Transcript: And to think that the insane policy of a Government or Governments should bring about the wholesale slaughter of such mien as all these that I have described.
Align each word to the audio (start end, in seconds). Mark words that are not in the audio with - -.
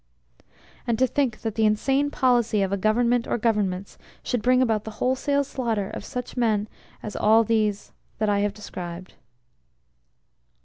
And 0.87 0.97
to 0.97 1.05
think 1.05 1.41
that 1.41 1.53
the 1.53 1.65
insane 1.67 2.09
policy 2.09 2.63
of 2.63 2.71
a 2.71 2.75
Government 2.75 3.27
or 3.27 3.37
Governments 3.37 3.99
should 4.23 4.41
bring 4.41 4.59
about 4.59 4.83
the 4.83 4.89
wholesale 4.97 5.43
slaughter 5.43 5.91
of 5.91 6.03
such 6.03 6.35
mien 6.35 6.67
as 7.03 7.15
all 7.15 7.43
these 7.43 7.91
that 8.17 8.27
I 8.27 8.39
have 8.39 8.53
described. 8.55 9.13